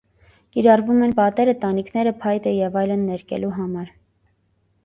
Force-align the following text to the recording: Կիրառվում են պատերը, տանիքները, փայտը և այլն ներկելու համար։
Կիրառվում 0.55 1.03
են 1.07 1.11
պատերը, 1.19 1.53
տանիքները, 1.65 2.13
փայտը 2.25 2.57
և 2.61 2.81
այլն 2.85 3.07
ներկելու 3.11 3.53
համար։ 3.59 3.93